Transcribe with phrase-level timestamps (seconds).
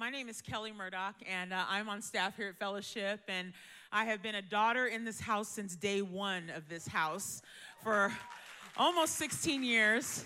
[0.00, 3.20] My name is Kelly Murdoch, and uh, I'm on staff here at Fellowship.
[3.28, 3.52] And
[3.92, 7.42] I have been a daughter in this house since day one of this house
[7.84, 8.10] for
[8.78, 10.24] almost 16 years.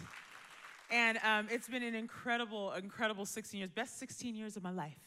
[0.93, 5.01] And um, it's been an incredible, incredible 16 years, best 16 years of my life.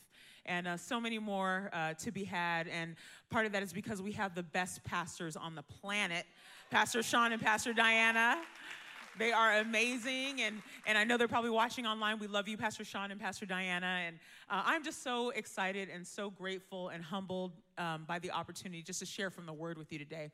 [0.46, 2.68] And uh, so many more uh, to be had.
[2.68, 2.98] And
[3.30, 6.26] part of that is because we have the best pastors on the planet
[6.70, 8.42] Pastor Sean and Pastor Diana.
[9.18, 12.20] They are amazing, and, and I know they're probably watching online.
[12.20, 14.02] We love you, Pastor Sean and Pastor Diana.
[14.06, 14.18] And
[14.50, 19.00] uh, I'm just so excited and so grateful and humbled um, by the opportunity just
[19.00, 20.30] to share from the Word with you today.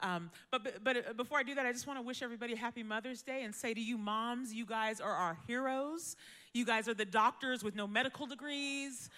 [0.00, 2.82] Um, but, but, uh, before I do that, I just want to wish everybody happy
[2.82, 6.16] Mother's Day and say to you, moms, you guys are our heroes.
[6.52, 9.10] You guys are the doctors with no medical degrees.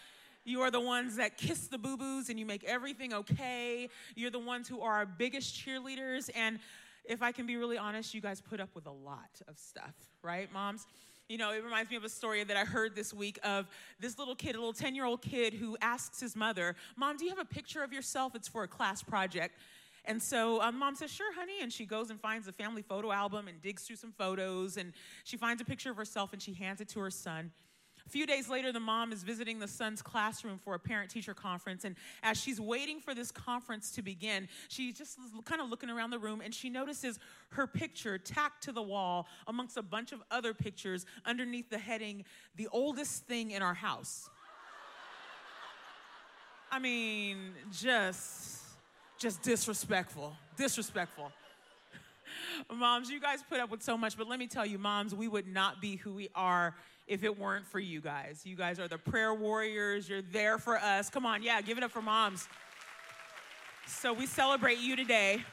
[0.44, 3.88] You are the ones that kiss the boo boos and you make everything okay.
[4.14, 6.30] You're the ones who are our biggest cheerleaders.
[6.36, 6.60] And
[7.08, 9.94] if I can be really honest, you guys put up with a lot of stuff,
[10.22, 10.86] right, moms?
[11.28, 13.66] You know, it reminds me of a story that I heard this week of
[13.98, 17.24] this little kid, a little 10 year old kid who asks his mother, Mom, do
[17.24, 18.34] you have a picture of yourself?
[18.36, 19.56] It's for a class project.
[20.04, 21.60] And so um, mom says, Sure, honey.
[21.60, 24.76] And she goes and finds a family photo album and digs through some photos.
[24.76, 24.92] And
[25.24, 27.50] she finds a picture of herself and she hands it to her son.
[28.06, 31.34] A few days later, the mom is visiting the son's classroom for a parent teacher
[31.34, 31.84] conference.
[31.84, 36.10] And as she's waiting for this conference to begin, she's just kind of looking around
[36.10, 37.18] the room and she notices
[37.50, 42.24] her picture tacked to the wall amongst a bunch of other pictures underneath the heading,
[42.54, 44.30] The Oldest Thing in Our House.
[46.70, 48.62] I mean, just,
[49.18, 51.32] just disrespectful, disrespectful.
[52.74, 55.28] Moms, you guys put up with so much, but let me tell you, moms, we
[55.28, 56.74] would not be who we are
[57.06, 58.42] if it weren't for you guys.
[58.44, 60.08] You guys are the prayer warriors.
[60.08, 61.10] You're there for us.
[61.10, 62.48] Come on, yeah, give it up for moms.
[63.86, 65.44] So we celebrate you today.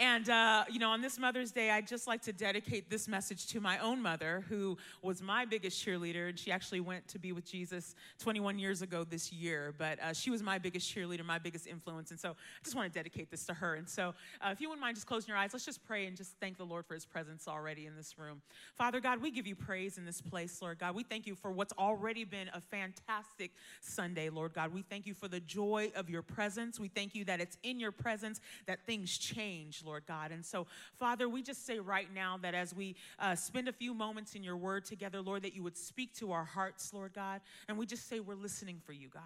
[0.00, 3.46] And, uh, you know, on this Mother's Day, I'd just like to dedicate this message
[3.48, 6.30] to my own mother, who was my biggest cheerleader.
[6.30, 9.74] And she actually went to be with Jesus 21 years ago this year.
[9.76, 12.12] But uh, she was my biggest cheerleader, my biggest influence.
[12.12, 13.74] And so I just want to dedicate this to her.
[13.74, 16.16] And so uh, if you wouldn't mind just closing your eyes, let's just pray and
[16.16, 18.40] just thank the Lord for his presence already in this room.
[18.76, 20.94] Father God, we give you praise in this place, Lord God.
[20.94, 23.50] We thank you for what's already been a fantastic
[23.82, 24.72] Sunday, Lord God.
[24.72, 26.80] We thank you for the joy of your presence.
[26.80, 29.89] We thank you that it's in your presence that things change, Lord.
[29.90, 30.30] Lord God.
[30.30, 30.68] And so,
[31.00, 34.44] Father, we just say right now that as we uh, spend a few moments in
[34.44, 37.40] your word together, Lord, that you would speak to our hearts, Lord God.
[37.66, 39.22] And we just say we're listening for you, God.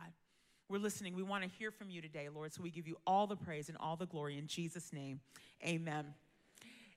[0.70, 1.14] We're listening.
[1.14, 2.54] We want to hear from you today, Lord.
[2.54, 5.20] So we give you all the praise and all the glory in Jesus' name.
[5.62, 6.06] Amen.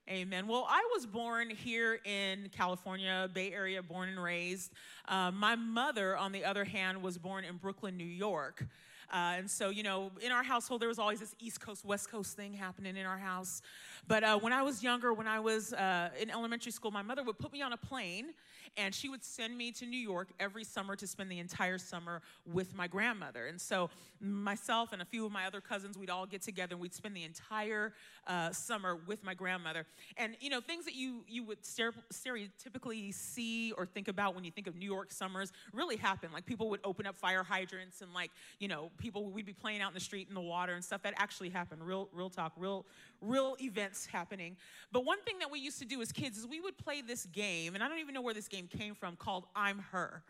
[0.10, 0.48] Amen.
[0.48, 4.72] Well, I was born here in California, Bay Area, born and raised.
[5.10, 8.66] Uh, my mother, on the other hand, was born in Brooklyn, New York.
[9.12, 12.12] Uh, and so, you know, in our household, there was always this East Coast, West
[12.12, 13.62] Coast thing happening in our house.
[14.08, 17.24] But uh, when I was younger, when I was uh, in elementary school, my mother
[17.24, 18.34] would put me on a plane
[18.78, 22.22] and she would send me to New York every summer to spend the entire summer
[22.46, 23.48] with my grandmother.
[23.48, 23.90] And so,
[24.22, 27.16] myself and a few of my other cousins, we'd all get together and we'd spend
[27.16, 27.94] the entire
[28.28, 29.86] uh, summer with my grandmother.
[30.16, 34.52] And, you know, things that you, you would stereotypically see or think about when you
[34.52, 36.32] think of New York summers really happen.
[36.32, 39.82] Like, people would open up fire hydrants and, like, you know, people, we'd be playing
[39.82, 41.02] out in the street in the water and stuff.
[41.04, 41.86] That actually happened.
[41.86, 42.86] Real, real talk, real,
[43.22, 44.56] real events happening.
[44.92, 47.26] But one thing that we used to do as kids is we would play this
[47.28, 50.24] game, and I don't even know where this game came from, called I'm Her.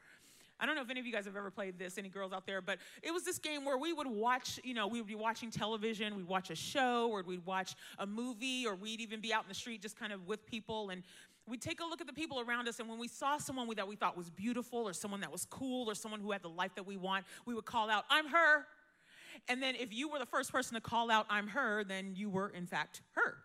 [0.60, 2.48] I don't know if any of you guys have ever played this, any girls out
[2.48, 5.16] there, but it was this game where we would watch, you know, we would be
[5.16, 9.32] watching television, we'd watch a show, or we'd watch a movie, or we'd even be
[9.32, 11.04] out in the street just kind of with people, and
[11.48, 13.88] we'd take a look at the people around us, and when we saw someone that
[13.88, 16.74] we thought was beautiful, or someone that was cool, or someone who had the life
[16.76, 18.66] that we want, we would call out, I'm her.
[19.48, 22.32] And then if you were the first person to call out, I'm her, then you
[22.32, 23.38] were, in fact, her.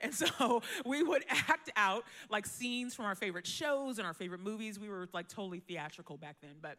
[0.00, 4.40] And so we would act out like scenes from our favorite shows and our favorite
[4.40, 4.78] movies.
[4.78, 6.76] We were like totally theatrical back then, but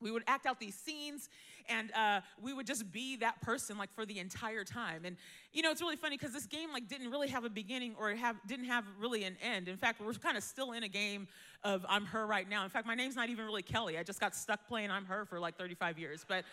[0.00, 1.28] we would act out these scenes
[1.68, 5.02] and uh, we would just be that person like for the entire time.
[5.04, 5.16] And
[5.52, 8.10] you know it's really funny because this game like didn't really have a beginning or
[8.10, 9.68] have didn't have really an end.
[9.68, 11.28] In fact we're kind of still in a game
[11.62, 12.64] of i'm her right now.
[12.64, 13.98] In fact my name's not even really kelly.
[13.98, 16.44] I just got stuck playing i'm her for like 35 years but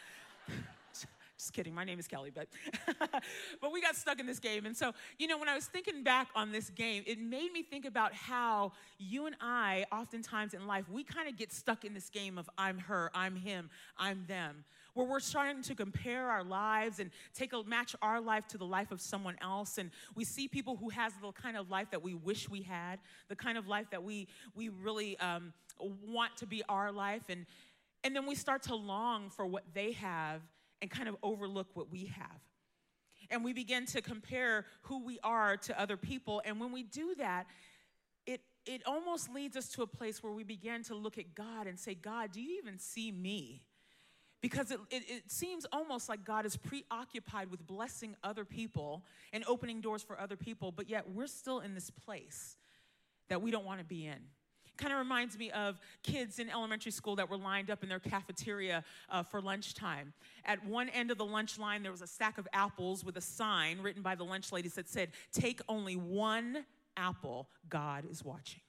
[1.37, 1.73] just kidding.
[1.73, 2.47] My name is Kelly, but
[3.61, 4.65] but we got stuck in this game.
[4.65, 7.61] And so, you know, when I was thinking back on this game, it made me
[7.61, 11.93] think about how you and I oftentimes in life, we kind of get stuck in
[11.93, 14.65] this game of I'm her, I'm him, I'm them.
[14.95, 18.65] Where we're starting to compare our lives and take a match our life to the
[18.65, 19.77] life of someone else.
[19.77, 22.97] And we see people who has the kind of life that we wish we had,
[23.29, 27.23] the kind of life that we we really um, want to be our life.
[27.29, 27.45] And
[28.03, 30.41] and then we start to long for what they have
[30.81, 32.41] and kind of overlook what we have.
[33.29, 36.41] And we begin to compare who we are to other people.
[36.45, 37.47] And when we do that,
[38.25, 41.67] it, it almost leads us to a place where we begin to look at God
[41.67, 43.63] and say, God, do you even see me?
[44.39, 49.03] Because it, it, it, seems almost like God is preoccupied with blessing other people
[49.33, 52.55] and opening doors for other people, but yet we're still in this place
[53.29, 54.19] that we don't want to be in.
[54.77, 57.99] Kind of reminds me of kids in elementary school that were lined up in their
[57.99, 60.13] cafeteria uh, for lunchtime.
[60.45, 63.21] At one end of the lunch line, there was a stack of apples with a
[63.21, 66.65] sign written by the lunch ladies that said, Take only one
[66.95, 68.61] apple, God is watching.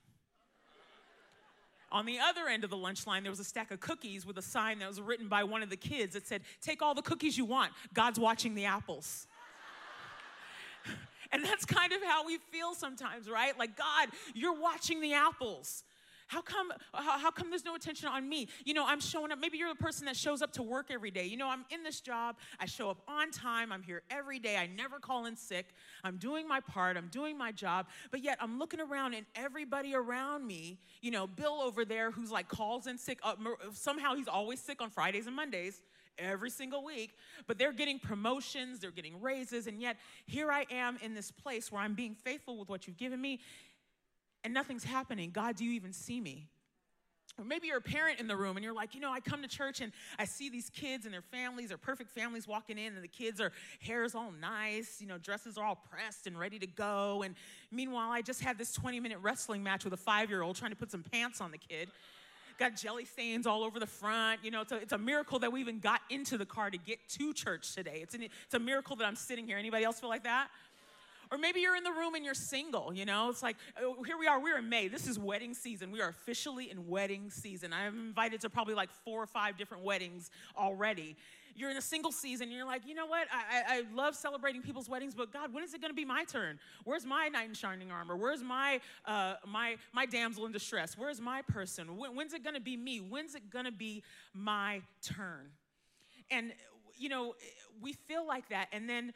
[1.91, 4.37] On the other end of the lunch line, there was a stack of cookies with
[4.37, 7.03] a sign that was written by one of the kids that said, Take all the
[7.03, 9.27] cookies you want, God's watching the apples.
[11.33, 13.59] and that's kind of how we feel sometimes, right?
[13.59, 15.83] Like, God, you're watching the apples.
[16.29, 18.49] How come, how, how, come there's no attention on me?
[18.65, 19.39] You know, I'm showing up.
[19.39, 21.25] Maybe you're the person that shows up to work every day.
[21.25, 22.37] You know, I'm in this job.
[22.61, 23.73] I show up on time.
[23.73, 24.57] I'm here every day.
[24.57, 25.67] I never call in sick.
[26.05, 26.99] I'm doing my part.
[26.99, 27.87] I'm doing my job.
[28.11, 32.31] But yet I'm looking around and everybody around me, you know, Bill over there who's
[32.31, 33.19] like calls in sick.
[33.23, 33.35] Uh,
[33.73, 35.81] somehow he's always sick on Fridays and Mondays
[36.19, 37.17] every single week,
[37.47, 39.97] but they're getting promotions, they're getting raises, and yet
[40.27, 43.41] here I am in this place where I'm being faithful with what you've given me,
[44.45, 45.31] and nothing's happening.
[45.31, 46.49] God, do you even see me?
[47.39, 49.43] Or maybe you're a parent in the room and you're like, you know, I come
[49.43, 52.95] to church and I see these kids and their families, their perfect families walking in,
[52.95, 56.59] and the kids are hair's all nice, you know, dresses are all pressed and ready
[56.59, 57.23] to go.
[57.23, 57.37] And
[57.71, 60.73] meanwhile, I just had this 20 minute wrestling match with a five year old trying
[60.73, 61.91] to put some pants on the kid.
[62.59, 64.41] Got jelly stains all over the front.
[64.43, 66.79] You know, it's a, it's a miracle that we even got into the car to
[66.79, 68.01] get to church today.
[68.03, 69.59] It's, an, it's a miracle that I'm sitting here.
[69.59, 70.49] Anybody else feel like that?
[71.31, 73.29] Or maybe you're in the room and you're single, you know?
[73.29, 74.89] It's like, oh, here we are, we're in May.
[74.89, 75.91] This is wedding season.
[75.91, 77.73] We are officially in wedding season.
[77.73, 81.17] I'm invited to probably like four or five different weddings already.
[81.55, 83.27] You're in a single season, you're like, you know what?
[83.33, 86.23] I, I, I love celebrating people's weddings, but God, when is it gonna be my
[86.23, 86.61] turn?
[86.85, 88.17] Where's my knight in shining armor?
[88.17, 90.97] Where's my, uh, my, my damsel in distress?
[90.97, 91.97] Where's my person?
[91.97, 92.99] When, when's it gonna be me?
[92.99, 95.51] When's it gonna be my turn?
[96.31, 96.53] And,
[96.97, 97.35] you know,
[97.81, 99.13] we feel like that, and then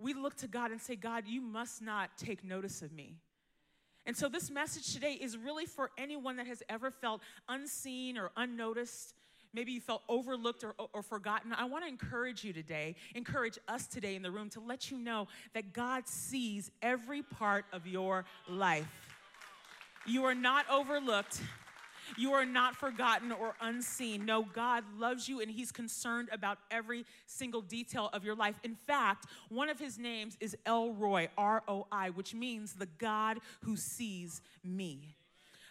[0.00, 3.16] we look to God and say, God, you must not take notice of me.
[4.06, 8.30] And so, this message today is really for anyone that has ever felt unseen or
[8.36, 9.14] unnoticed.
[9.52, 11.52] Maybe you felt overlooked or, or forgotten.
[11.52, 14.98] I want to encourage you today, encourage us today in the room to let you
[14.98, 18.86] know that God sees every part of your life.
[20.06, 21.40] You are not overlooked.
[22.16, 24.24] You are not forgotten or unseen.
[24.24, 28.56] No, God loves you and He's concerned about every single detail of your life.
[28.62, 32.88] In fact, one of His names is El Roi, R O I, which means the
[32.98, 35.16] God who sees me.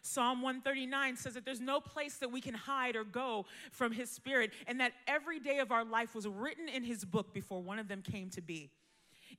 [0.02, 4.10] Psalm 139 says that there's no place that we can hide or go from His
[4.10, 7.80] Spirit, and that every day of our life was written in His book before one
[7.80, 8.72] of them came to be.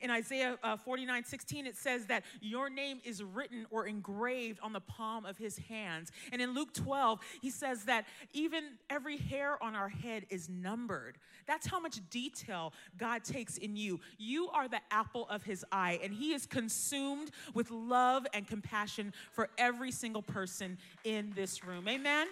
[0.00, 4.72] In Isaiah uh, 49 16, it says that your name is written or engraved on
[4.72, 6.10] the palm of his hands.
[6.32, 11.18] And in Luke 12, he says that even every hair on our head is numbered.
[11.46, 14.00] That's how much detail God takes in you.
[14.18, 19.12] You are the apple of his eye, and he is consumed with love and compassion
[19.32, 21.88] for every single person in this room.
[21.88, 22.28] Amen?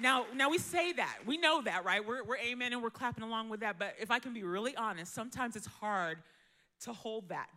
[0.00, 1.18] Now, now we say that.
[1.26, 2.06] We know that, right?
[2.06, 3.78] We're, we're amen and we're clapping along with that.
[3.78, 6.18] But if I can be really honest, sometimes it's hard
[6.84, 7.48] to hold that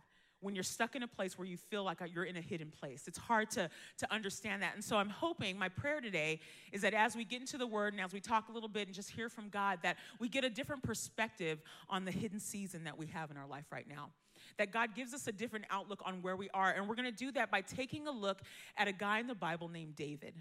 [0.44, 3.04] when you're stuck in a place where you feel like you're in a hidden place.
[3.08, 4.74] It's hard to, to understand that.
[4.74, 6.38] And so I'm hoping, my prayer today
[6.70, 8.86] is that as we get into the word and as we talk a little bit
[8.86, 12.84] and just hear from God, that we get a different perspective on the hidden season
[12.84, 14.10] that we have in our life right now.
[14.58, 16.70] That God gives us a different outlook on where we are.
[16.70, 18.42] And we're going to do that by taking a look
[18.76, 20.34] at a guy in the Bible named David.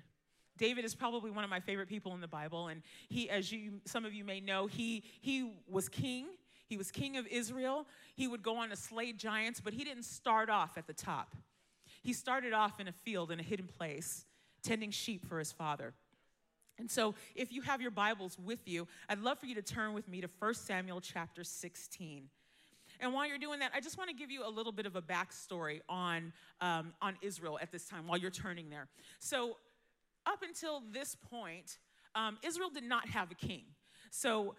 [0.57, 3.81] David is probably one of my favorite people in the Bible, and he, as you,
[3.85, 6.27] some of you may know, he, he was king.
[6.67, 7.87] He was king of Israel.
[8.15, 11.35] He would go on to slay giants, but he didn't start off at the top.
[12.01, 14.25] He started off in a field, in a hidden place,
[14.61, 15.93] tending sheep for his father.
[16.79, 19.93] And so, if you have your Bibles with you, I'd love for you to turn
[19.93, 22.29] with me to 1 Samuel chapter 16.
[22.99, 24.95] And while you're doing that, I just want to give you a little bit of
[24.95, 28.87] a backstory on, um, on Israel at this time while you're turning there.
[29.19, 29.57] So,
[30.25, 31.77] up until this point,
[32.15, 33.63] um, Israel did not have a king.
[34.11, 34.55] So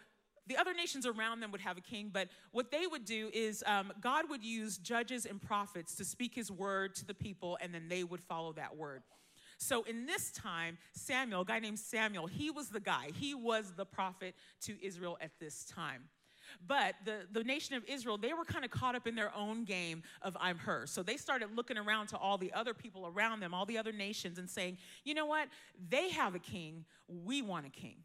[0.47, 3.64] the other nations around them would have a king, but what they would do is
[3.66, 7.73] um, God would use judges and prophets to speak his word to the people, and
[7.73, 9.02] then they would follow that word.
[9.59, 13.11] So in this time, Samuel, a guy named Samuel, he was the guy.
[13.14, 16.09] He was the prophet to Israel at this time.
[16.66, 19.64] But the, the nation of Israel, they were kind of caught up in their own
[19.64, 20.87] game of I'm her.
[20.87, 23.92] So they started looking around to all the other people around them, all the other
[23.92, 25.49] nations, and saying, you know what?
[25.88, 26.84] They have a king.
[27.08, 27.96] We want a king.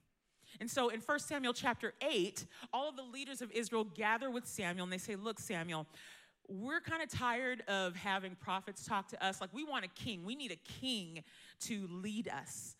[0.60, 4.48] And so in 1 Samuel chapter 8, all of the leaders of Israel gather with
[4.48, 5.86] Samuel and they say, Look, Samuel,
[6.48, 9.39] we're kind of tired of having prophets talk to us.
[9.39, 10.25] Like, we want a king.
[10.25, 11.24] We need a king
[11.62, 12.75] to lead us.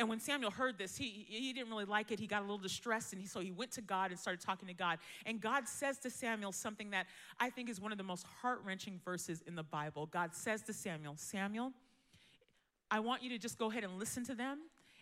[0.00, 2.18] And when Samuel heard this, he, he didn't really like it.
[2.18, 4.66] He got a little distressed, and he, so he went to God and started talking
[4.68, 4.98] to God.
[5.26, 7.04] And God says to Samuel something that
[7.38, 10.06] I think is one of the most heart wrenching verses in the Bible.
[10.06, 11.74] God says to Samuel, Samuel,
[12.90, 14.60] I want you to just go ahead and listen to them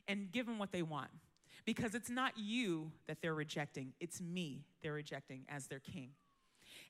[0.08, 1.10] and give them what they want.
[1.64, 6.08] Because it's not you that they're rejecting, it's me they're rejecting as their king.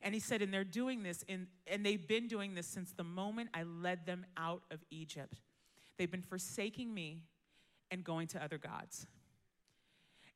[0.01, 3.05] And he said, and they're doing this, in, and they've been doing this since the
[3.05, 5.35] moment I led them out of Egypt.
[5.99, 7.25] They've been forsaking me
[7.91, 9.07] and going to other gods.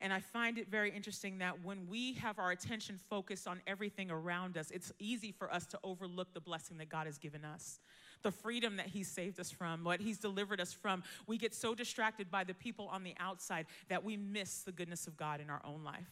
[0.02, 4.10] And I find it very interesting that when we have our attention focused on everything
[4.10, 7.78] around us, it's easy for us to overlook the blessing that God has given us,
[8.22, 11.04] the freedom that He's saved us from, what He's delivered us from.
[11.28, 15.06] We get so distracted by the people on the outside that we miss the goodness
[15.06, 16.10] of God in our own life.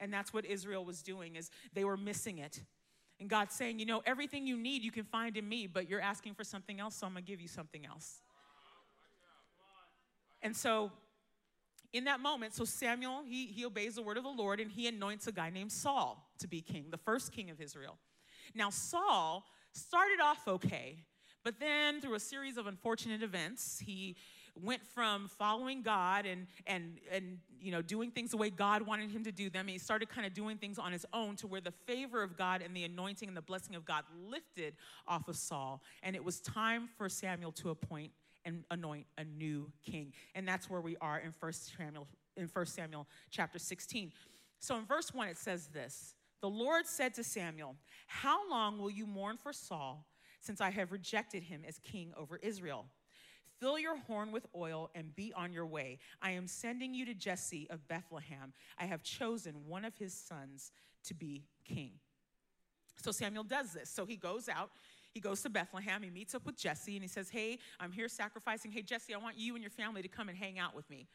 [0.00, 2.62] And that's what Israel was doing is they were missing it.
[3.20, 6.00] And God's saying, you know, everything you need you can find in me, but you're
[6.00, 8.22] asking for something else, so I'm gonna give you something else.
[10.46, 10.92] And so
[11.92, 14.86] in that moment, so Samuel, he, he obeys the word of the Lord and he
[14.86, 17.98] anoints a guy named Saul to be king, the first king of Israel.
[18.54, 20.98] Now, Saul started off okay,
[21.42, 24.14] but then through a series of unfortunate events, he
[24.54, 29.10] went from following God and, and, and you know, doing things the way God wanted
[29.10, 29.66] him to do them.
[29.66, 32.62] He started kind of doing things on his own to where the favor of God
[32.62, 34.76] and the anointing and the blessing of God lifted
[35.08, 35.82] off of Saul.
[36.04, 38.12] And it was time for Samuel to appoint
[38.46, 40.12] and anoint a new king.
[40.34, 44.12] And that's where we are in 1 Samuel, in 1 Samuel chapter 16.
[44.60, 47.76] So in verse 1, it says this The Lord said to Samuel,
[48.06, 50.06] How long will you mourn for Saul,
[50.40, 52.86] since I have rejected him as king over Israel?
[53.60, 55.98] Fill your horn with oil and be on your way.
[56.20, 58.52] I am sending you to Jesse of Bethlehem.
[58.78, 60.72] I have chosen one of his sons
[61.04, 61.92] to be king.
[63.02, 63.88] So Samuel does this.
[63.88, 64.70] So he goes out,
[65.16, 68.06] he goes to Bethlehem, he meets up with Jesse, and he says, Hey, I'm here
[68.06, 68.70] sacrificing.
[68.70, 71.08] Hey, Jesse, I want you and your family to come and hang out with me.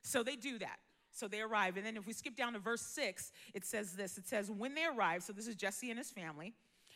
[0.00, 0.78] So they do that.
[1.12, 1.76] So they arrive.
[1.76, 4.74] And then if we skip down to verse six, it says this it says, When
[4.74, 6.54] they arrive, so this is Jesse and his family,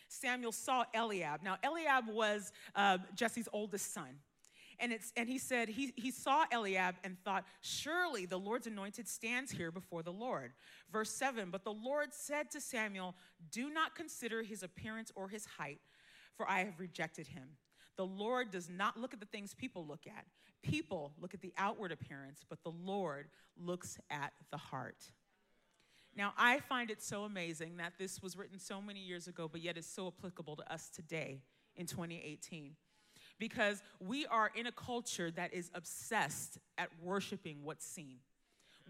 [0.09, 1.43] Samuel saw Eliab.
[1.43, 4.17] Now, Eliab was uh, Jesse's oldest son.
[4.79, 9.07] And, it's, and he said, he, he saw Eliab and thought, Surely the Lord's anointed
[9.07, 10.53] stands here before the Lord.
[10.91, 13.15] Verse 7 But the Lord said to Samuel,
[13.53, 15.81] Do not consider his appearance or his height,
[16.41, 17.51] for I have rejected him.
[17.99, 20.25] The Lord does not look at the things people look at.
[20.63, 23.29] People look at the outward appearance, but the Lord
[23.63, 25.05] looks at the heart.
[26.17, 29.61] Now, I find it so amazing that this was written so many years ago, but
[29.61, 31.43] yet is so applicable to us today
[31.77, 32.73] in 2018
[33.39, 38.17] because we are in a culture that is obsessed at worshiping what's seen.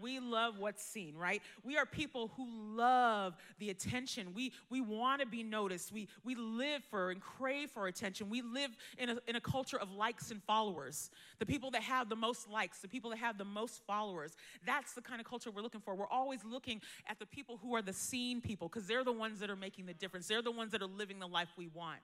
[0.01, 1.41] We love what's seen, right?
[1.63, 4.33] We are people who love the attention.
[4.33, 5.91] We, we want to be noticed.
[5.91, 8.29] We, we live for and crave for attention.
[8.29, 11.11] We live in a, in a culture of likes and followers.
[11.39, 14.35] The people that have the most likes, the people that have the most followers.
[14.65, 15.95] That's the kind of culture we're looking for.
[15.95, 19.39] We're always looking at the people who are the seen people because they're the ones
[19.39, 20.27] that are making the difference.
[20.27, 21.99] They're the ones that are living the life we want.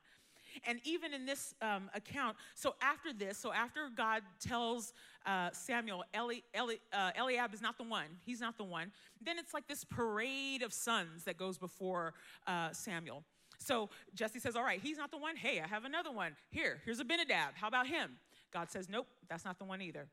[0.65, 4.93] And even in this um, account, so after this, so after God tells
[5.25, 9.37] uh, Samuel, Eli, Eli, uh, Eliab is not the one, he's not the one, then
[9.37, 12.13] it's like this parade of sons that goes before
[12.45, 13.23] uh, Samuel.
[13.59, 15.35] So Jesse says, All right, he's not the one.
[15.35, 16.35] Hey, I have another one.
[16.49, 17.55] Here, here's Abinadab.
[17.55, 18.17] How about him?
[18.53, 20.07] God says, Nope, that's not the one either.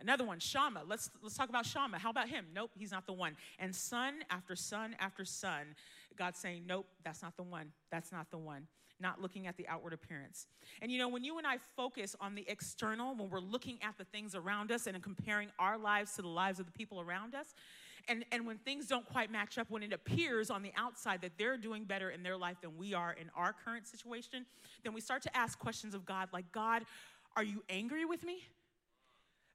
[0.00, 0.82] Another one, Shammah.
[0.86, 1.98] Let's, let's talk about Shammah.
[1.98, 2.46] How about him?
[2.54, 3.36] Nope, he's not the one.
[3.58, 5.74] And son after son after son,
[6.16, 7.72] God's saying, Nope, that's not the one.
[7.90, 8.66] That's not the one
[9.00, 10.46] not looking at the outward appearance.
[10.80, 13.98] And you know, when you and I focus on the external, when we're looking at
[13.98, 17.34] the things around us and comparing our lives to the lives of the people around
[17.34, 17.54] us,
[18.08, 21.32] and, and when things don't quite match up, when it appears on the outside that
[21.38, 24.46] they're doing better in their life than we are in our current situation,
[24.84, 26.84] then we start to ask questions of God like, God,
[27.34, 28.42] are you angry with me?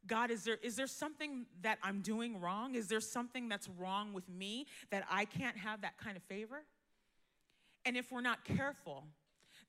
[0.08, 2.76] God, is there, is there something that I'm doing wrong?
[2.76, 6.64] Is there something that's wrong with me that I can't have that kind of favor?
[7.86, 9.06] And if we're not careful,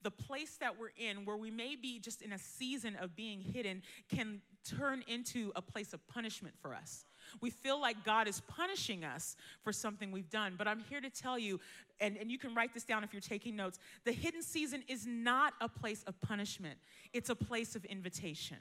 [0.02, 3.40] the place that we're in, where we may be just in a season of being
[3.40, 7.04] hidden, can turn into a place of punishment for us.
[7.40, 10.54] We feel like God is punishing us for something we've done.
[10.56, 11.60] But I'm here to tell you,
[12.00, 15.06] and, and you can write this down if you're taking notes the hidden season is
[15.06, 16.78] not a place of punishment,
[17.12, 18.58] it's a place of invitation.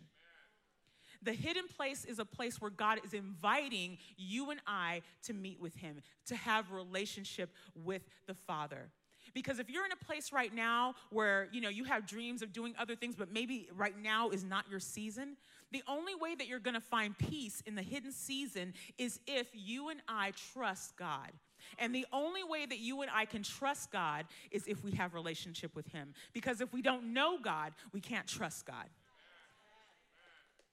[1.23, 5.59] The hidden place is a place where God is inviting you and I to meet
[5.59, 8.89] with Him, to have relationship with the Father.
[9.33, 12.53] Because if you're in a place right now where, you know, you have dreams of
[12.53, 15.37] doing other things, but maybe right now is not your season,
[15.71, 19.47] the only way that you're going to find peace in the hidden season is if
[19.53, 21.31] you and I trust God.
[21.77, 25.13] And the only way that you and I can trust God is if we have
[25.13, 26.13] relationship with him.
[26.33, 28.87] Because if we don't know God, we can't trust God.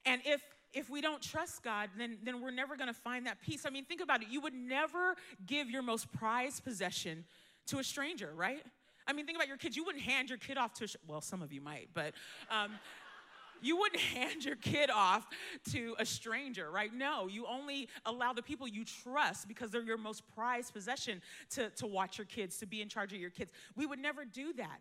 [0.05, 3.65] And if if we don't trust God, then, then we're never gonna find that peace.
[3.65, 4.27] I mean, think about it.
[4.29, 5.15] You would never
[5.47, 7.25] give your most prized possession
[7.69, 8.63] to a stranger, right?
[9.07, 9.75] I mean, think about your kids.
[9.75, 12.13] You wouldn't hand your kid off to, a, well, some of you might, but
[12.51, 12.71] um,
[13.61, 15.27] you wouldn't hand your kid off
[15.71, 16.93] to a stranger, right?
[16.93, 21.21] No, you only allow the people you trust because they're your most prized possession
[21.51, 23.51] to, to watch your kids, to be in charge of your kids.
[23.75, 24.79] We would never do that.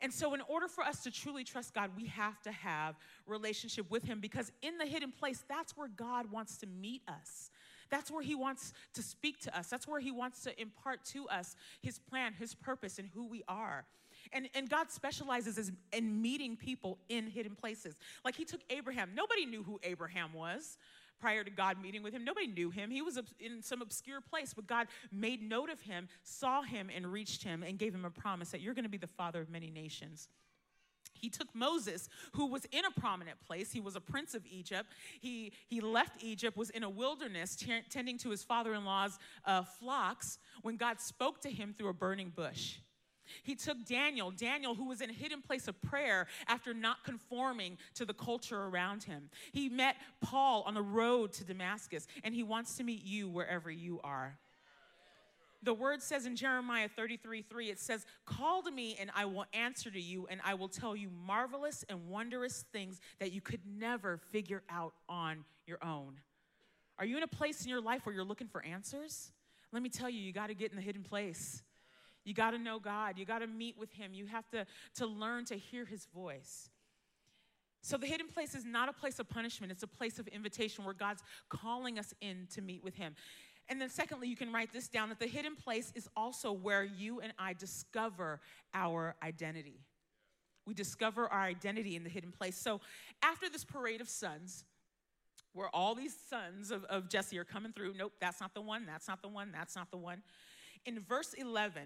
[0.00, 3.88] And so in order for us to truly trust God, we have to have relationship
[3.88, 7.50] with him because in the hidden place, that's where God wants to meet us.
[7.92, 9.68] That's where he wants to speak to us.
[9.68, 13.42] That's where he wants to impart to us his plan, his purpose, and who we
[13.46, 13.84] are.
[14.32, 17.94] And, and God specializes in meeting people in hidden places.
[18.24, 19.10] Like he took Abraham.
[19.14, 20.78] Nobody knew who Abraham was
[21.20, 22.24] prior to God meeting with him.
[22.24, 22.90] Nobody knew him.
[22.90, 27.12] He was in some obscure place, but God made note of him, saw him, and
[27.12, 29.50] reached him and gave him a promise that you're going to be the father of
[29.50, 30.28] many nations.
[31.22, 33.70] He took Moses, who was in a prominent place.
[33.70, 34.90] He was a prince of Egypt.
[35.20, 39.20] He, he left Egypt, was in a wilderness, t- tending to his father in law's
[39.46, 42.78] uh, flocks, when God spoke to him through a burning bush.
[43.44, 47.78] He took Daniel, Daniel, who was in a hidden place of prayer after not conforming
[47.94, 49.30] to the culture around him.
[49.52, 53.70] He met Paul on the road to Damascus, and he wants to meet you wherever
[53.70, 54.38] you are.
[55.62, 59.44] The word says in Jeremiah 33 3, it says, Call to me, and I will
[59.52, 63.60] answer to you, and I will tell you marvelous and wondrous things that you could
[63.64, 66.20] never figure out on your own.
[66.98, 69.32] Are you in a place in your life where you're looking for answers?
[69.72, 71.62] Let me tell you, you got to get in the hidden place.
[72.24, 73.18] You got to know God.
[73.18, 74.14] You got to meet with Him.
[74.14, 74.66] You have to,
[74.96, 76.68] to learn to hear His voice.
[77.84, 80.84] So, the hidden place is not a place of punishment, it's a place of invitation
[80.84, 83.16] where God's calling us in to meet with Him.
[83.68, 86.84] And then, secondly, you can write this down that the hidden place is also where
[86.84, 88.40] you and I discover
[88.74, 89.80] our identity.
[90.66, 92.56] We discover our identity in the hidden place.
[92.56, 92.80] So,
[93.22, 94.64] after this parade of sons,
[95.54, 98.86] where all these sons of, of Jesse are coming through, nope, that's not the one,
[98.86, 100.22] that's not the one, that's not the one.
[100.86, 101.82] In verse 11,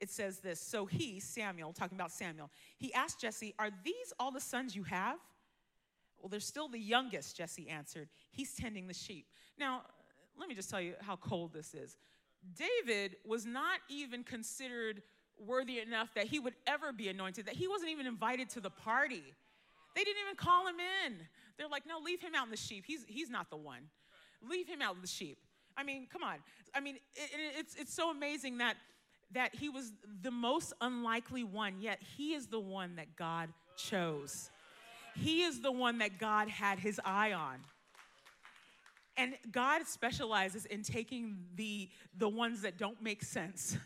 [0.00, 4.30] it says this So he, Samuel, talking about Samuel, he asked Jesse, Are these all
[4.30, 5.18] the sons you have?
[6.18, 8.08] Well, they're still the youngest, Jesse answered.
[8.30, 9.26] He's tending the sheep.
[9.58, 9.82] Now,
[10.38, 11.96] let me just tell you how cold this is.
[12.56, 15.02] David was not even considered
[15.38, 18.70] worthy enough that he would ever be anointed, that he wasn't even invited to the
[18.70, 19.22] party.
[19.94, 21.14] They didn't even call him in.
[21.58, 22.84] They're like, no, leave him out in the sheep.
[22.86, 23.82] He's, he's not the one.
[24.48, 25.38] Leave him out in the sheep.
[25.76, 26.36] I mean, come on.
[26.74, 28.76] I mean, it, it's, it's so amazing that
[29.34, 29.92] that he was
[30.22, 34.50] the most unlikely one, yet he is the one that God chose.
[35.14, 37.60] He is the one that God had his eye on.
[39.16, 43.76] And God specializes in taking the, the ones that don't make sense.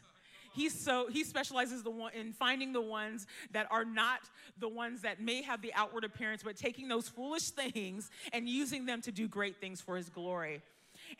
[0.55, 4.21] He's so he specializes the one in finding the ones that are not
[4.59, 8.87] the ones that may have the outward appearance, but taking those foolish things and using
[8.87, 10.63] them to do great things for his glory.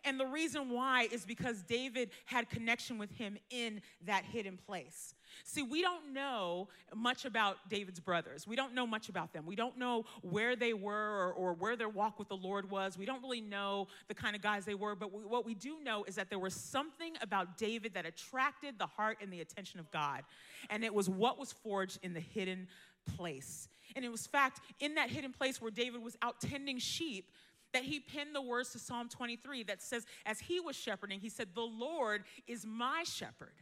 [0.03, 5.13] And the reason why is because David had connection with him in that hidden place.
[5.43, 8.47] See, we don't know much about David's brothers.
[8.47, 9.45] We don't know much about them.
[9.45, 12.97] We don't know where they were or, or where their walk with the Lord was.
[12.97, 14.95] We don't really know the kind of guys they were.
[14.95, 18.79] But we, what we do know is that there was something about David that attracted
[18.79, 20.23] the heart and the attention of God.
[20.69, 22.67] And it was what was forged in the hidden
[23.15, 23.67] place.
[23.95, 27.31] And it was fact in that hidden place where David was out tending sheep
[27.77, 31.29] that he penned the words to Psalm 23 that says, as he was shepherding, he
[31.29, 33.53] said, The Lord is my shepherd,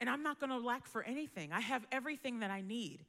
[0.00, 1.52] and I'm not gonna lack for anything.
[1.52, 3.04] I have everything that I need.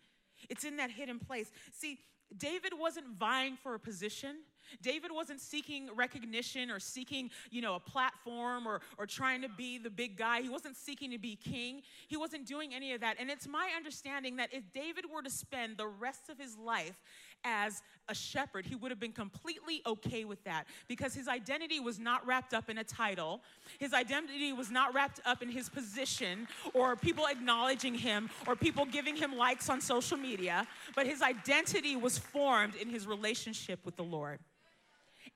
[0.49, 1.51] It's in that hidden place.
[1.71, 1.99] See,
[2.35, 4.37] David wasn't vying for a position.
[4.81, 9.77] David wasn't seeking recognition or seeking, you know, a platform or, or trying to be
[9.77, 10.41] the big guy.
[10.41, 11.81] He wasn't seeking to be king.
[12.07, 13.17] He wasn't doing any of that.
[13.19, 17.01] And it's my understanding that if David were to spend the rest of his life
[17.43, 21.99] as a shepherd, he would have been completely okay with that because his identity was
[21.99, 23.41] not wrapped up in a title.
[23.79, 28.85] His identity was not wrapped up in his position or people acknowledging him or people
[28.85, 33.95] giving him likes on social media, but his identity was formed in his relationship with
[33.95, 34.39] the Lord.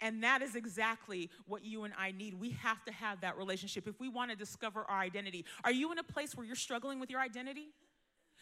[0.01, 2.33] And that is exactly what you and I need.
[2.33, 5.45] We have to have that relationship if we want to discover our identity.
[5.63, 7.69] Are you in a place where you're struggling with your identity?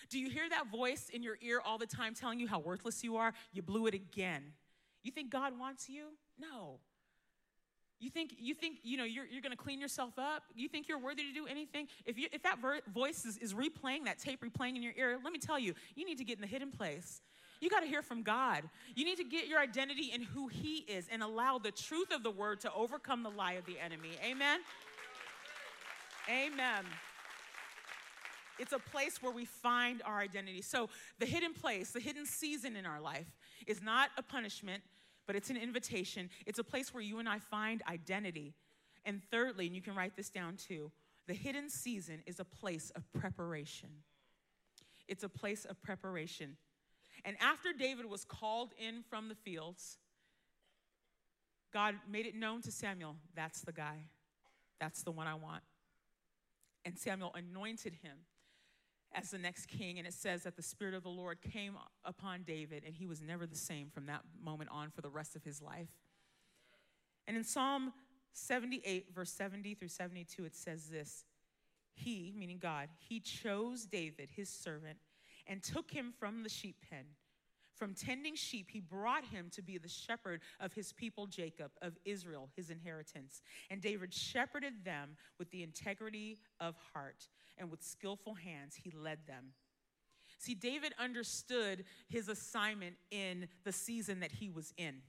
[0.09, 3.03] Do you hear that voice in your ear all the time telling you how worthless
[3.03, 3.33] you are?
[3.53, 4.43] You blew it again.
[5.03, 6.07] You think God wants you?
[6.39, 6.79] No.
[7.99, 10.43] You think you think you know you're, you're going to clean yourself up?
[10.55, 11.87] You think you're worthy to do anything?
[12.03, 15.19] If you if that ver- voice is, is replaying that tape replaying in your ear,
[15.23, 17.21] let me tell you, you need to get in the hidden place.
[17.59, 18.63] You got to hear from God.
[18.95, 22.23] You need to get your identity in who He is and allow the truth of
[22.23, 24.09] the word to overcome the lie of the enemy.
[24.25, 24.61] Amen.
[26.27, 26.85] Amen.
[28.61, 30.61] It's a place where we find our identity.
[30.61, 33.25] So, the hidden place, the hidden season in our life
[33.65, 34.83] is not a punishment,
[35.25, 36.29] but it's an invitation.
[36.45, 38.53] It's a place where you and I find identity.
[39.03, 40.91] And thirdly, and you can write this down too,
[41.25, 43.89] the hidden season is a place of preparation.
[45.07, 46.55] It's a place of preparation.
[47.25, 49.97] And after David was called in from the fields,
[51.73, 54.05] God made it known to Samuel that's the guy.
[54.79, 55.63] That's the one I want.
[56.85, 58.17] And Samuel anointed him
[59.13, 59.97] as the next king.
[59.97, 63.21] And it says that the Spirit of the Lord came upon David, and he was
[63.21, 65.89] never the same from that moment on for the rest of his life.
[67.27, 67.93] And in Psalm
[68.33, 71.25] 78, verse 70 through 72, it says this
[71.93, 74.97] He, meaning God, he chose David, his servant,
[75.47, 77.05] and took him from the sheep pen.
[77.81, 81.97] From tending sheep, he brought him to be the shepherd of his people Jacob, of
[82.05, 83.41] Israel, his inheritance.
[83.71, 89.25] And David shepherded them with the integrity of heart, and with skillful hands, he led
[89.25, 89.53] them.
[90.37, 95.01] See, David understood his assignment in the season that he was in.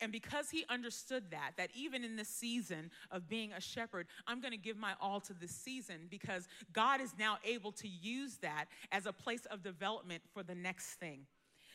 [0.00, 4.40] And because he understood that, that even in this season of being a shepherd, I'm
[4.40, 8.38] going to give my all to this season because God is now able to use
[8.38, 11.26] that as a place of development for the next thing.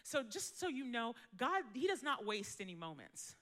[0.08, 3.36] So, just so you know, God, He does not waste any moments.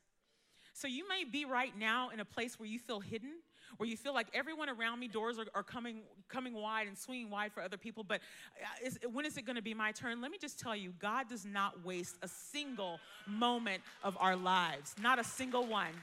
[0.73, 3.33] So, you may be right now in a place where you feel hidden,
[3.77, 7.29] where you feel like everyone around me, doors are, are coming, coming wide and swinging
[7.29, 8.19] wide for other people, but
[8.59, 10.21] uh, is, when is it going to be my turn?
[10.21, 14.95] Let me just tell you, God does not waste a single moment of our lives,
[14.99, 15.93] not a single one.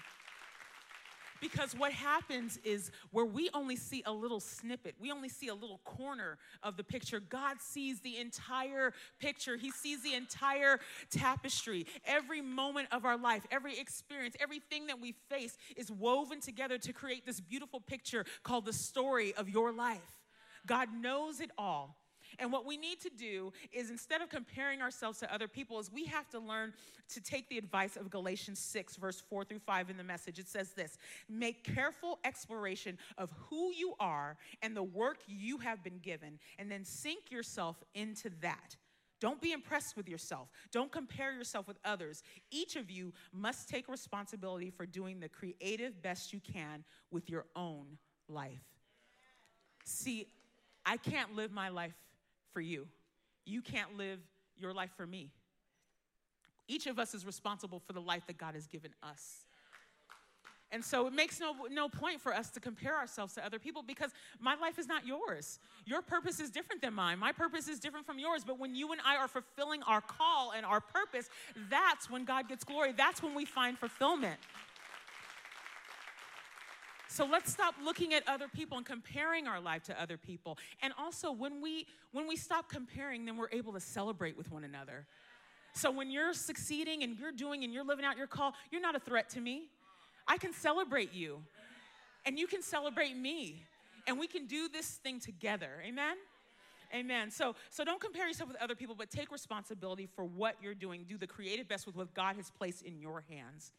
[1.43, 5.55] Because what happens is where we only see a little snippet, we only see a
[5.55, 9.57] little corner of the picture, God sees the entire picture.
[9.57, 10.79] He sees the entire
[11.11, 11.87] tapestry.
[12.05, 16.93] Every moment of our life, every experience, everything that we face is woven together to
[16.93, 20.21] create this beautiful picture called the story of your life.
[20.65, 21.97] God knows it all.
[22.39, 25.91] And what we need to do is instead of comparing ourselves to other people, is
[25.91, 26.73] we have to learn
[27.11, 30.39] to take the advice of Galatians 6, verse 4 through 5 in the message.
[30.39, 30.97] It says this
[31.29, 36.71] make careful exploration of who you are and the work you have been given, and
[36.71, 38.77] then sink yourself into that.
[39.21, 40.49] Don't be impressed with yourself.
[40.73, 42.25] Don't compare yourself with others.
[42.51, 47.47] Each of you must take responsibility for doing the creative best you can with your
[47.55, 47.87] own
[48.29, 48.65] life.
[49.85, 50.27] See,
[50.85, 51.95] I can't live my life
[52.53, 52.87] for you.
[53.45, 54.21] You can't live
[54.59, 55.31] your life for me.
[56.69, 59.47] Each of us is responsible for the life that God has given us.
[60.73, 63.83] And so it makes no, no point for us to compare ourselves to other people
[63.83, 64.11] because
[64.41, 65.59] my life is not yours.
[65.85, 67.19] Your purpose is different than mine.
[67.19, 68.43] My purpose is different from yours.
[68.43, 71.29] But when you and I are fulfilling our call and our purpose,
[71.69, 72.93] that's when God gets glory.
[72.97, 74.41] That's when we find fulfillment.
[77.13, 80.57] So let's stop looking at other people and comparing our life to other people.
[80.81, 84.65] And also when we when we stop comparing, then we're able to celebrate with one
[84.65, 85.05] another.
[85.75, 88.97] So when you're succeeding and you're doing and you're living out your call, you're not
[88.97, 89.65] a threat to me.
[90.27, 91.43] I can celebrate you.
[92.25, 93.63] And you can celebrate me.
[94.07, 95.83] And we can do this thing together.
[95.85, 96.17] Amen.
[96.95, 97.31] Amen.
[97.31, 101.05] So, so don't compare yourself with other people, but take responsibility for what you're doing.
[101.07, 103.73] Do the creative best with what God has placed in your hands.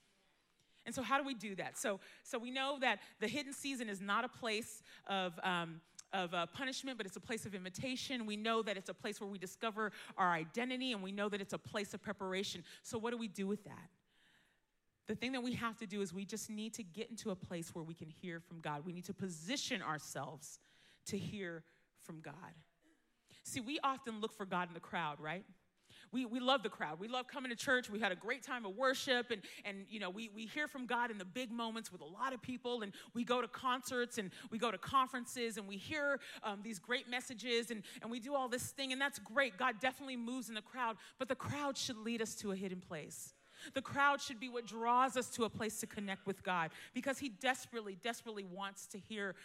[0.86, 1.78] And so, how do we do that?
[1.78, 5.40] So, so we know that the hidden season is not a place of.
[5.44, 5.82] Um,
[6.14, 8.28] of uh, punishment, but it's a place of invitation.
[8.28, 11.42] We know that it's a place where we discover our identity, and we know that
[11.42, 12.64] it's a place of preparation.
[12.84, 13.90] So, what do we do with that?
[15.08, 17.36] The thing that we have to do is we just need to get into a
[17.36, 18.86] place where we can hear from God.
[18.86, 20.60] We need to position ourselves
[21.08, 21.64] to hear
[22.04, 22.34] from God.
[23.44, 25.44] See, we often look for God in the crowd, right?
[26.14, 27.00] We, we love the crowd.
[27.00, 27.90] We love coming to church.
[27.90, 30.86] We had a great time of worship, and, and you know, we, we hear from
[30.86, 34.20] God in the big moments with a lot of people, and we go to concerts
[34.20, 38.20] and we go to conferences and we hear um, these great messages and, and we
[38.20, 39.58] do all this thing, and that's great.
[39.58, 42.80] God definitely moves in the crowd, but the crowd should lead us to a hidden
[42.80, 43.34] place.
[43.74, 47.18] The crowd should be what draws us to a place to connect with God because
[47.18, 49.36] He desperately, desperately wants to hear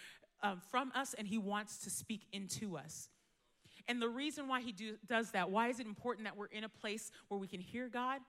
[0.43, 3.09] um, from us and He wants to speak into us.
[3.89, 6.65] And the reason why he do, does that, why is it important that we're in
[6.65, 8.21] a place where we can hear God?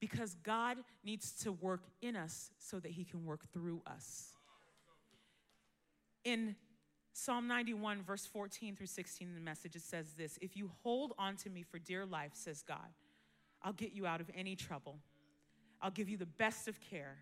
[0.00, 4.28] Because God needs to work in us so that he can work through us.
[6.24, 6.54] In
[7.12, 11.12] Psalm 91, verse 14 through 16 in the message, it says this If you hold
[11.18, 12.94] on to me for dear life, says God,
[13.62, 14.98] I'll get you out of any trouble.
[15.82, 17.18] I'll give you the best of care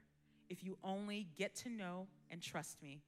[0.49, 3.01] if you only get to know and trust me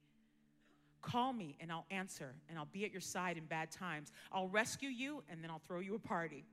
[1.05, 4.11] Call me and I'll answer and I'll be at your side in bad times.
[4.31, 6.43] I'll rescue you and then I'll throw you a party.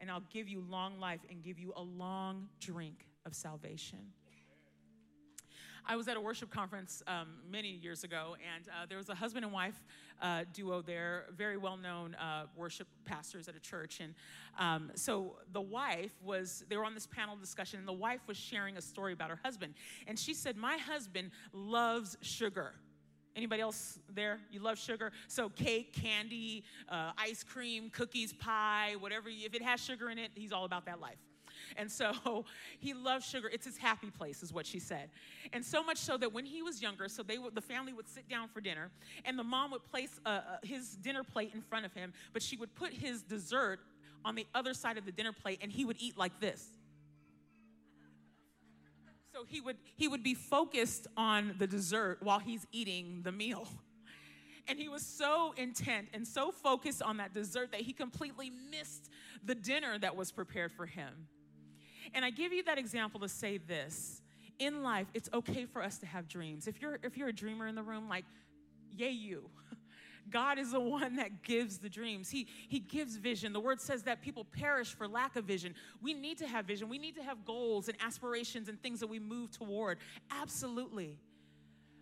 [0.00, 3.98] And I'll give you long life and give you a long drink of salvation.
[5.86, 9.14] I was at a worship conference um, many years ago, and uh, there was a
[9.14, 9.82] husband and wife
[10.20, 14.00] uh, duo there, very well known uh, worship pastors at a church.
[14.00, 14.14] And
[14.58, 18.36] um, so the wife was, they were on this panel discussion, and the wife was
[18.36, 19.74] sharing a story about her husband.
[20.06, 22.74] And she said, My husband loves sugar.
[23.40, 24.38] Anybody else there?
[24.50, 25.12] You love sugar?
[25.26, 29.30] So cake, candy, uh, ice cream, cookies, pie, whatever.
[29.30, 31.16] If it has sugar in it, he's all about that life.
[31.78, 32.44] And so
[32.80, 33.48] he loves sugar.
[33.50, 35.08] It's his happy place, is what she said.
[35.54, 38.10] And so much so that when he was younger, so they would, the family would
[38.10, 38.90] sit down for dinner,
[39.24, 42.42] and the mom would place uh, uh, his dinner plate in front of him, but
[42.42, 43.80] she would put his dessert
[44.22, 46.74] on the other side of the dinner plate, and he would eat like this.
[49.32, 53.68] So he would he would be focused on the dessert while he's eating the meal.
[54.68, 59.10] And he was so intent and so focused on that dessert that he completely missed
[59.44, 61.26] the dinner that was prepared for him.
[62.14, 64.22] And I give you that example to say this.
[64.58, 66.66] In life, it's okay for us to have dreams.
[66.68, 68.26] If you're if you're a dreamer in the room, like,
[68.96, 69.48] yay you.
[70.28, 72.30] God is the one that gives the dreams.
[72.30, 73.52] He, he gives vision.
[73.52, 75.74] The word says that people perish for lack of vision.
[76.02, 76.88] We need to have vision.
[76.88, 79.98] We need to have goals and aspirations and things that we move toward.
[80.30, 81.18] Absolutely.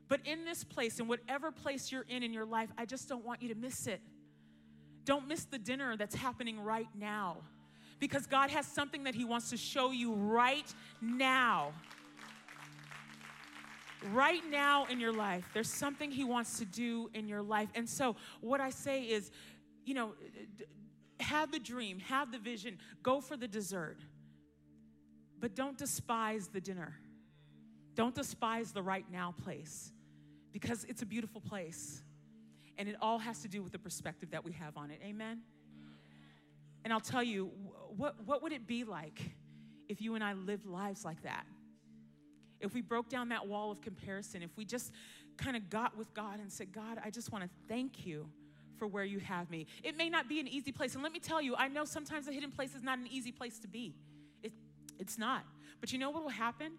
[0.09, 3.25] But in this place, in whatever place you're in in your life, I just don't
[3.25, 4.01] want you to miss it.
[5.05, 7.39] Don't miss the dinner that's happening right now
[7.99, 11.73] because God has something that He wants to show you right now.
[14.13, 17.69] Right now in your life, there's something He wants to do in your life.
[17.75, 19.31] And so, what I say is,
[19.85, 20.15] you know,
[21.21, 23.99] have the dream, have the vision, go for the dessert,
[25.41, 26.95] but don't despise the dinner.
[27.95, 29.93] Don't despise the right now place
[30.53, 32.03] because it's a beautiful place.
[32.77, 35.01] And it all has to do with the perspective that we have on it.
[35.05, 35.41] Amen?
[36.85, 37.51] And I'll tell you,
[37.97, 39.21] what, what would it be like
[39.89, 41.45] if you and I lived lives like that?
[42.61, 44.93] If we broke down that wall of comparison, if we just
[45.37, 48.29] kind of got with God and said, God, I just want to thank you
[48.79, 49.67] for where you have me.
[49.83, 50.95] It may not be an easy place.
[50.95, 53.33] And let me tell you, I know sometimes a hidden place is not an easy
[53.33, 53.95] place to be.
[54.43, 54.53] It,
[54.99, 55.45] it's not.
[55.81, 56.73] But you know what will happen?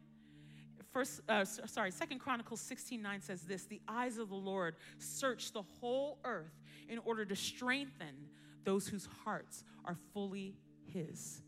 [0.92, 5.52] First, uh, sorry, Second Chronicles 16 9 says this The eyes of the Lord search
[5.52, 8.28] the whole earth in order to strengthen
[8.64, 10.56] those whose hearts are fully
[10.92, 11.42] His.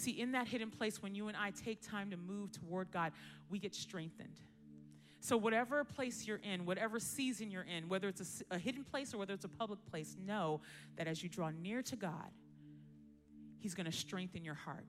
[0.00, 3.12] See, in that hidden place, when you and I take time to move toward God,
[3.50, 4.40] we get strengthened.
[5.20, 9.12] So, whatever place you're in, whatever season you're in, whether it's a, a, hidden place
[9.12, 10.62] or whether it's a public place, know
[10.96, 12.30] that as you draw near to God,
[13.58, 14.86] He's going to strengthen your heart.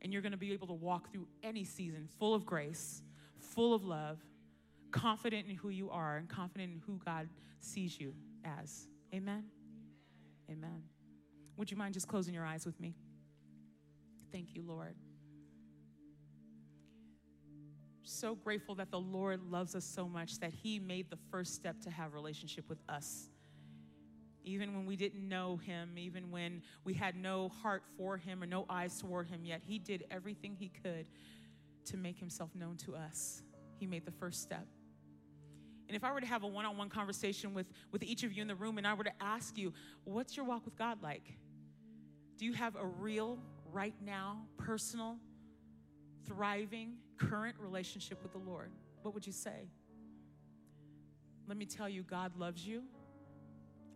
[0.00, 3.02] And you're going to be able to walk through any season full of grace,
[3.38, 4.18] full of love,
[4.92, 7.28] confident in who you are, and confident in who God
[7.60, 8.14] sees you
[8.46, 8.86] as.
[9.14, 9.44] Amen.
[10.50, 10.84] Amen.
[11.58, 12.94] Would you mind just closing your eyes with me?
[14.32, 14.96] Thank you, Lord.
[18.02, 21.80] So grateful that the Lord loves us so much that He made the first step
[21.82, 23.28] to have relationship with us.
[24.44, 28.46] Even when we didn't know Him, even when we had no heart for Him or
[28.46, 31.06] no eyes toward Him yet, He did everything He could
[31.86, 33.42] to make Himself known to us.
[33.78, 34.66] He made the first step.
[35.88, 38.32] And if I were to have a one on one conversation with, with each of
[38.32, 41.02] you in the room and I were to ask you, what's your walk with God
[41.02, 41.34] like?
[42.38, 43.38] Do you have a real,
[43.72, 45.16] right now, personal,
[46.26, 48.70] thriving, current relationship with the Lord?
[49.02, 49.68] What would you say?
[51.48, 52.82] Let me tell you, God loves you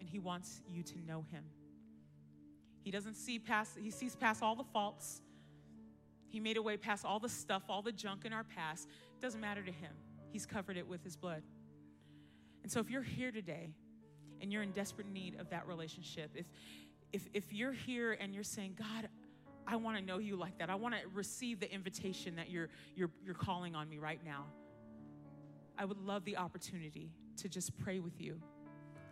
[0.00, 1.44] and He wants you to know Him.
[2.82, 5.22] He doesn't see past, He sees past all the faults.
[6.28, 8.88] He made a way past all the stuff, all the junk in our past.
[9.14, 9.92] It doesn't matter to Him.
[10.32, 11.42] He's covered it with His blood.
[12.62, 13.70] And so if you're here today
[14.40, 16.46] and you're in desperate need of that relationship, if
[17.12, 19.08] if if you're here and you're saying, God,
[19.66, 20.70] I want to know you like that.
[20.70, 24.44] I want to receive the invitation that you're you're you're calling on me right now.
[25.78, 28.40] I would love the opportunity to just pray with you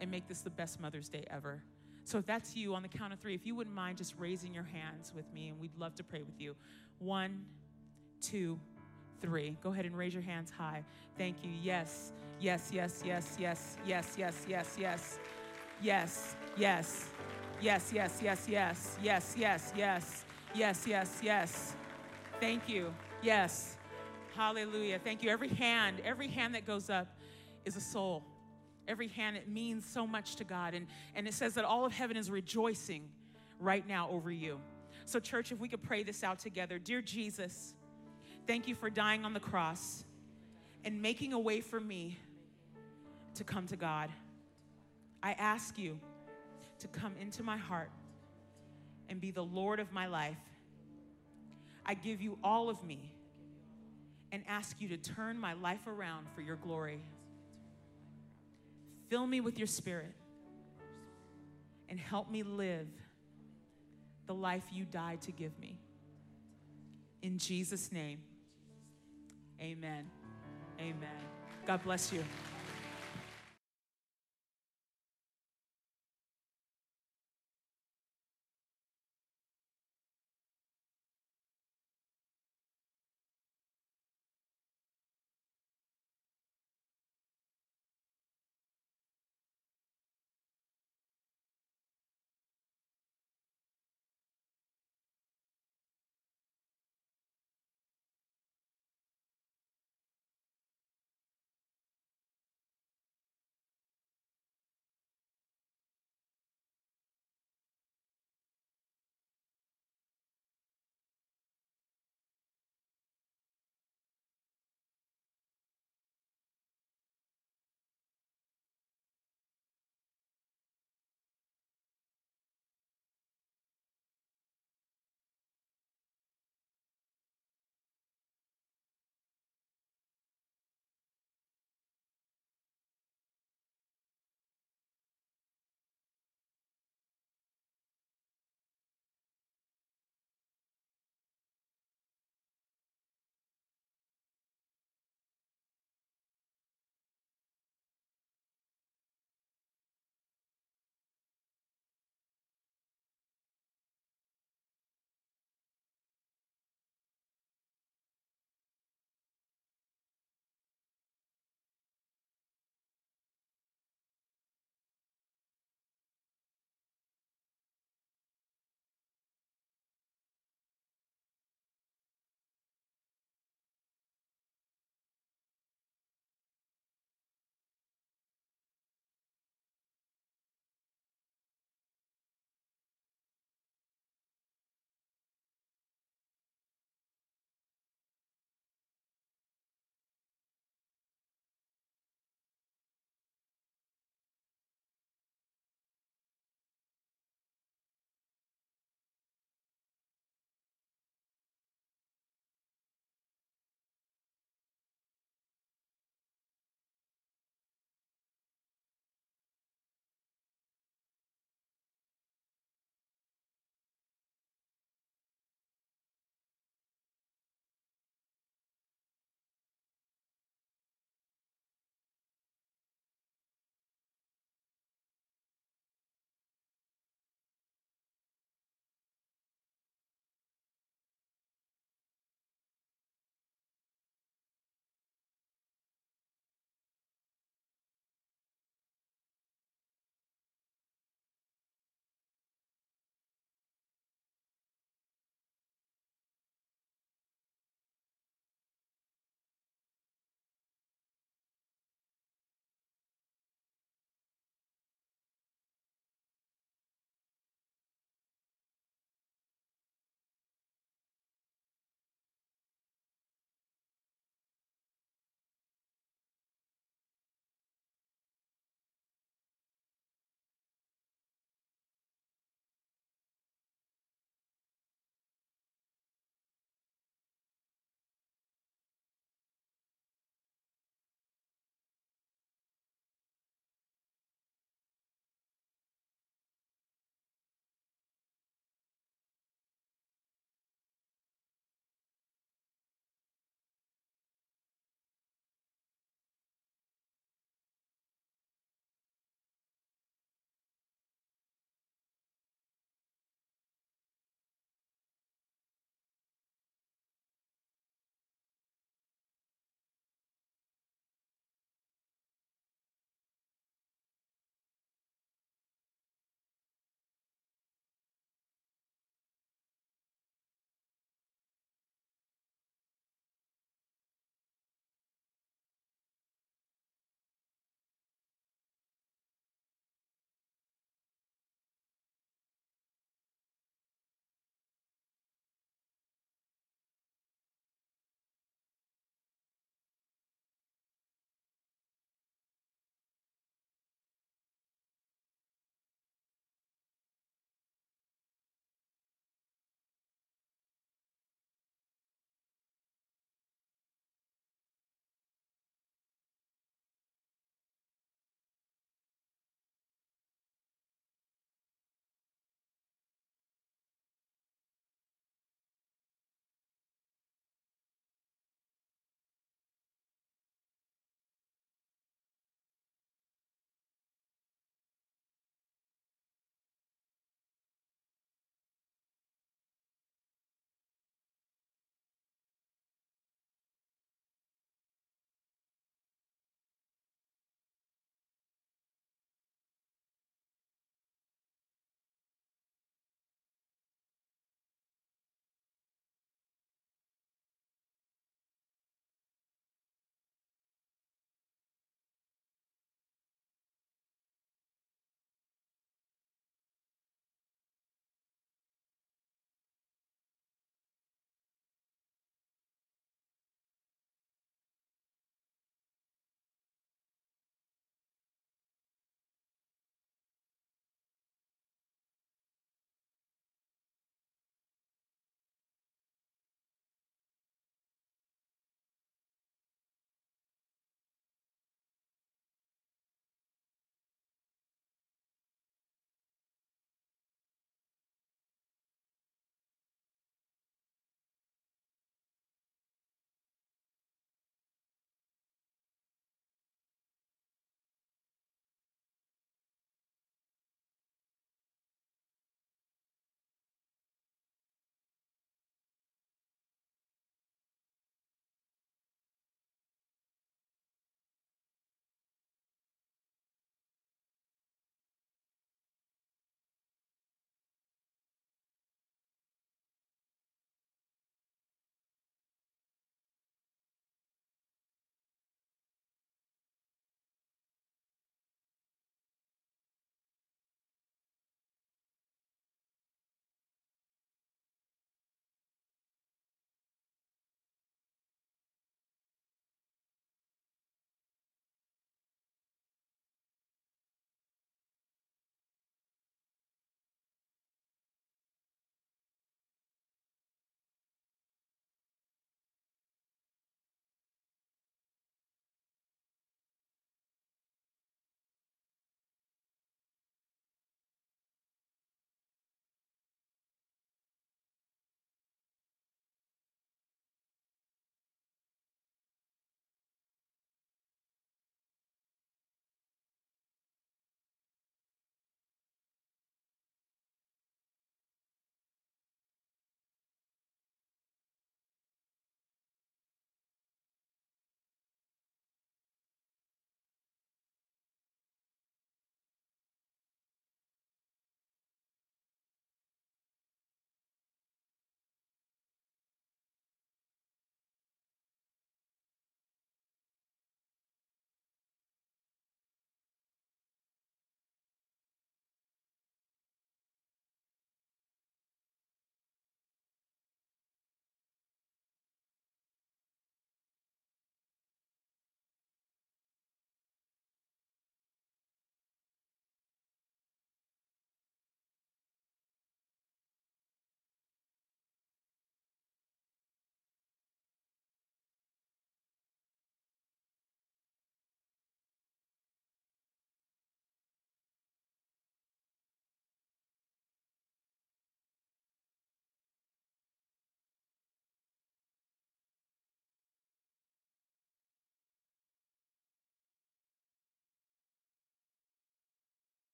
[0.00, 1.62] and make this the best Mother's Day ever.
[2.04, 4.54] So if that's you on the count of three, if you wouldn't mind just raising
[4.54, 6.56] your hands with me, and we'd love to pray with you.
[6.98, 7.44] One,
[8.22, 8.58] two,
[9.20, 9.56] three.
[9.62, 10.82] Go ahead and raise your hands high.
[11.18, 11.50] Thank you.
[11.62, 15.18] Yes, yes, yes, yes, yes, yes, yes, yes, yes,
[15.80, 17.12] yes, yes,
[17.60, 21.74] yes, yes, yes, yes, yes, yes, yes, yes, yes, yes.
[22.40, 22.94] Thank you.
[23.22, 23.76] Yes.
[24.36, 24.98] Hallelujah.
[24.98, 25.30] Thank you.
[25.30, 27.08] Every hand, every hand that goes up
[27.64, 28.22] is a soul.
[28.86, 30.74] Every hand, it means so much to God.
[30.74, 33.08] And, and it says that all of heaven is rejoicing
[33.58, 34.60] right now over you.
[35.04, 36.78] So, church, if we could pray this out together.
[36.78, 37.74] Dear Jesus,
[38.48, 40.04] Thank you for dying on the cross
[40.82, 42.18] and making a way for me
[43.34, 44.08] to come to God.
[45.22, 46.00] I ask you
[46.78, 47.90] to come into my heart
[49.08, 50.36] and be the Lord of my life.
[51.84, 53.12] I give you all of me
[54.30, 57.00] and ask you to turn my life around for your glory.
[59.08, 60.12] Fill me with your spirit
[61.88, 62.88] and help me live
[64.26, 65.78] the life you died to give me.
[67.22, 68.20] In Jesus' name,
[69.60, 70.04] amen.
[70.78, 71.08] Amen.
[71.66, 72.22] God bless you.